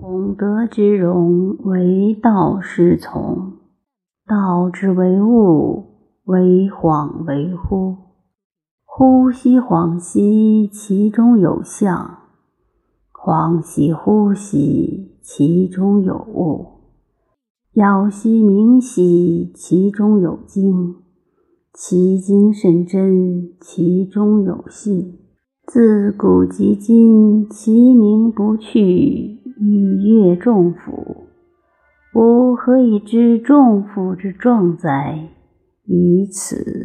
[0.00, 3.54] 孔德之容，为道是从；
[4.28, 5.86] 道之为物，
[6.22, 7.96] 为恍为惚。
[8.84, 12.20] 呼吸恍兮，其中有象；
[13.12, 16.66] 恍兮惚兮，其中有物。
[17.74, 20.94] 杳兮明兮，其中有精；
[21.74, 25.18] 其精甚真，其中有信。
[25.66, 29.37] 自古及今，其名不去。
[29.60, 31.24] 以阅众甫，
[32.14, 35.28] 吾何以知众甫之壮哉？
[35.84, 36.77] 以此。